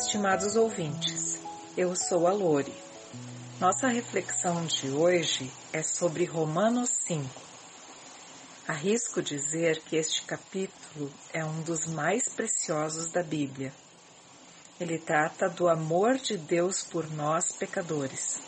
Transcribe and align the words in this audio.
Estimados 0.00 0.54
ouvintes, 0.54 1.40
eu 1.76 1.96
sou 1.96 2.28
a 2.28 2.32
Lore. 2.32 2.72
Nossa 3.58 3.88
reflexão 3.88 4.64
de 4.64 4.90
hoje 4.90 5.52
é 5.72 5.82
sobre 5.82 6.24
Romanos 6.24 6.90
5. 7.08 7.28
Arrisco 8.68 9.20
dizer 9.20 9.80
que 9.80 9.96
este 9.96 10.22
capítulo 10.22 11.12
é 11.32 11.44
um 11.44 11.62
dos 11.62 11.88
mais 11.88 12.28
preciosos 12.28 13.10
da 13.10 13.24
Bíblia. 13.24 13.72
Ele 14.78 15.00
trata 15.00 15.48
do 15.48 15.68
amor 15.68 16.16
de 16.16 16.36
Deus 16.36 16.84
por 16.84 17.10
nós 17.10 17.50
pecadores. 17.50 18.40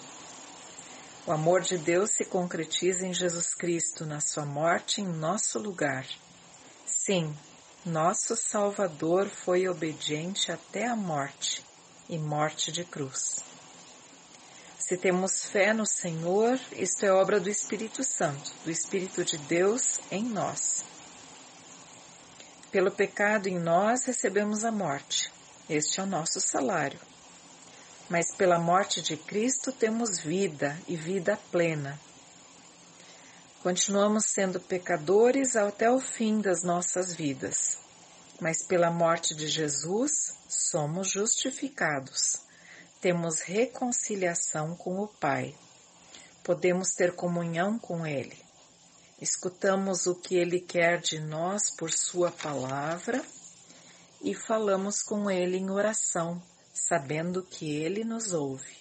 O 1.26 1.32
amor 1.32 1.62
de 1.62 1.76
Deus 1.78 2.10
se 2.10 2.24
concretiza 2.24 3.04
em 3.04 3.12
Jesus 3.12 3.56
Cristo 3.56 4.06
na 4.06 4.20
sua 4.20 4.46
morte 4.46 5.00
em 5.00 5.04
nosso 5.08 5.58
lugar. 5.58 6.06
Sim, 6.86 7.36
nosso 7.84 8.36
Salvador 8.36 9.26
foi 9.28 9.66
obediente 9.66 10.52
até 10.52 10.86
a 10.86 10.94
morte 10.94 11.64
e 12.10 12.18
morte 12.18 12.70
de 12.70 12.84
cruz. 12.84 13.42
Se 14.78 14.98
temos 14.98 15.46
fé 15.46 15.72
no 15.72 15.86
Senhor, 15.86 16.60
isto 16.72 17.06
é 17.06 17.10
obra 17.10 17.40
do 17.40 17.48
Espírito 17.48 18.04
Santo, 18.04 18.52
do 18.64 18.70
Espírito 18.70 19.24
de 19.24 19.38
Deus 19.38 19.98
em 20.10 20.24
nós. 20.24 20.84
Pelo 22.70 22.90
pecado 22.90 23.48
em 23.48 23.58
nós 23.58 24.04
recebemos 24.04 24.62
a 24.62 24.70
morte. 24.70 25.32
Este 25.68 26.00
é 26.00 26.02
o 26.02 26.06
nosso 26.06 26.38
salário. 26.38 27.00
Mas 28.10 28.34
pela 28.34 28.58
morte 28.58 29.00
de 29.00 29.16
Cristo 29.16 29.72
temos 29.72 30.18
vida 30.18 30.78
e 30.86 30.96
vida 30.96 31.38
plena. 31.50 31.98
Continuamos 33.62 34.26
sendo 34.26 34.58
pecadores 34.58 35.56
até 35.56 35.90
o 35.90 36.00
fim 36.00 36.40
das 36.40 36.62
nossas 36.62 37.14
vidas, 37.14 37.78
mas 38.40 38.62
pela 38.62 38.90
morte 38.90 39.34
de 39.34 39.48
Jesus 39.48 40.34
somos 40.48 41.10
justificados 41.10 42.50
temos 43.00 43.40
reconciliação 43.40 44.76
com 44.76 45.00
o 45.00 45.08
Pai. 45.08 45.54
Podemos 46.44 46.92
ter 46.92 47.14
comunhão 47.14 47.78
com 47.78 48.06
Ele. 48.06 48.38
Escutamos 49.18 50.06
o 50.06 50.14
que 50.14 50.36
Ele 50.36 50.60
quer 50.60 51.00
de 51.00 51.18
nós 51.18 51.74
por 51.76 51.90
Sua 51.90 52.30
palavra 52.30 53.24
e 54.22 54.34
falamos 54.34 55.02
com 55.02 55.30
Ele 55.30 55.56
em 55.56 55.70
oração, 55.70 56.42
sabendo 56.74 57.42
que 57.42 57.74
Ele 57.74 58.04
nos 58.04 58.34
ouve. 58.34 58.76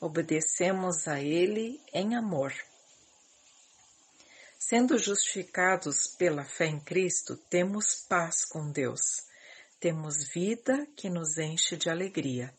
Obedecemos 0.00 1.06
a 1.06 1.20
Ele 1.20 1.80
em 1.92 2.16
amor. 2.16 2.52
Sendo 4.62 4.98
justificados 4.98 6.06
pela 6.18 6.44
fé 6.44 6.66
em 6.66 6.78
Cristo, 6.78 7.34
temos 7.34 8.04
paz 8.06 8.44
com 8.44 8.70
Deus. 8.70 9.00
Temos 9.80 10.28
vida 10.28 10.86
que 10.94 11.08
nos 11.08 11.38
enche 11.38 11.78
de 11.78 11.88
alegria. 11.88 12.54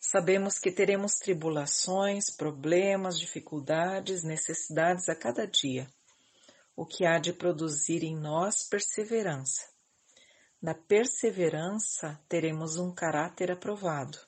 Sabemos 0.00 0.58
que 0.58 0.72
teremos 0.72 1.16
tribulações, 1.16 2.34
problemas, 2.34 3.20
dificuldades, 3.20 4.24
necessidades 4.24 5.06
a 5.10 5.14
cada 5.14 5.46
dia, 5.46 5.86
o 6.74 6.86
que 6.86 7.04
há 7.04 7.18
de 7.18 7.34
produzir 7.34 8.02
em 8.02 8.16
nós 8.16 8.66
perseverança. 8.70 9.68
Da 10.62 10.74
perseverança 10.74 12.18
teremos 12.26 12.78
um 12.78 12.90
caráter 12.90 13.52
aprovado, 13.52 14.18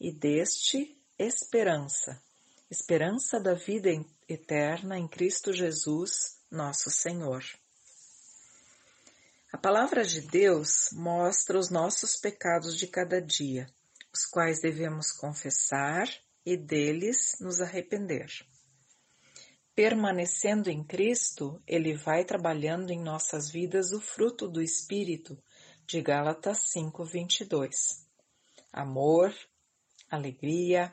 e 0.00 0.12
deste, 0.12 0.96
esperança, 1.18 2.22
esperança 2.70 3.40
da 3.40 3.54
vida 3.54 3.90
eterna 4.28 4.98
em 4.98 5.08
Cristo 5.08 5.52
Jesus, 5.52 6.38
nosso 6.50 6.90
Senhor. 6.90 7.42
A 9.52 9.58
palavra 9.58 10.04
de 10.04 10.20
Deus 10.20 10.90
mostra 10.92 11.58
os 11.58 11.70
nossos 11.70 12.16
pecados 12.16 12.76
de 12.76 12.86
cada 12.86 13.20
dia 13.20 13.66
os 14.12 14.24
quais 14.24 14.60
devemos 14.60 15.12
confessar 15.12 16.08
e 16.44 16.56
deles 16.56 17.36
nos 17.40 17.60
arrepender. 17.60 18.26
Permanecendo 19.74 20.70
em 20.70 20.82
Cristo, 20.82 21.62
Ele 21.66 21.94
vai 21.94 22.24
trabalhando 22.24 22.90
em 22.90 23.00
nossas 23.00 23.48
vidas 23.48 23.92
o 23.92 24.00
fruto 24.00 24.48
do 24.48 24.60
Espírito, 24.60 25.40
de 25.86 26.00
Gálatas 26.02 26.64
5:22. 26.72 28.04
Amor, 28.72 29.32
alegria, 30.10 30.92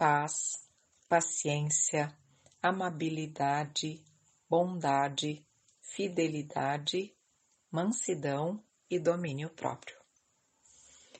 paz, 0.00 0.66
paciência, 1.10 2.16
amabilidade, 2.62 4.02
bondade, 4.48 5.46
fidelidade, 5.82 7.14
mansidão 7.70 8.64
e 8.88 8.98
domínio 8.98 9.50
próprio. 9.50 9.94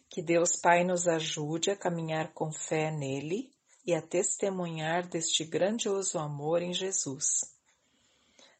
Que 0.08 0.22
Deus 0.22 0.56
Pai 0.62 0.82
nos 0.82 1.06
ajude 1.06 1.70
a 1.70 1.76
caminhar 1.76 2.32
com 2.32 2.50
fé 2.50 2.90
nele 2.90 3.52
e 3.84 3.92
a 3.94 4.00
testemunhar 4.00 5.06
deste 5.06 5.44
grandioso 5.44 6.18
amor 6.18 6.62
em 6.62 6.72
Jesus. 6.72 7.54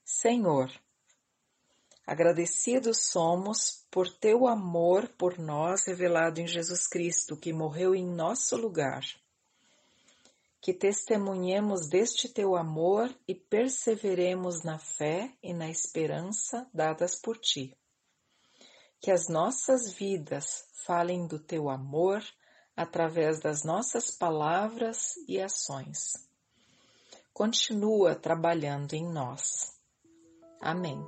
Senhor, 0.05 0.71
agradecidos 2.07 3.07
somos 3.07 3.87
por 3.91 4.07
teu 4.07 4.47
amor 4.47 5.09
por 5.17 5.39
nós 5.39 5.87
revelado 5.87 6.43
em 6.43 6.47
Jesus 6.47 6.87
Cristo, 6.87 7.39
que 7.39 7.55
morreu 7.55 7.95
em 7.95 8.07
nosso 8.07 8.55
lugar. 8.55 9.03
Que 10.61 10.75
testemunhemos 10.75 11.89
deste 11.89 12.29
teu 12.29 12.55
amor 12.55 13.15
e 13.27 13.35
perseveremos 13.35 14.63
na 14.63 14.79
fé 14.79 15.33
e 15.43 15.55
na 15.55 15.71
esperança 15.71 16.69
dadas 16.75 17.19
por 17.21 17.39
ti 17.39 17.77
que 19.01 19.11
as 19.11 19.29
nossas 19.29 19.93
vidas 19.93 20.69
falem 20.85 21.27
do 21.27 21.39
teu 21.39 21.71
amor 21.71 22.23
através 22.77 23.41
das 23.41 23.65
nossas 23.65 24.11
palavras 24.11 25.15
e 25.27 25.41
ações. 25.41 26.13
Continua 27.33 28.15
trabalhando 28.15 28.93
em 28.93 29.11
nós. 29.11 29.75
Amém. 30.61 31.03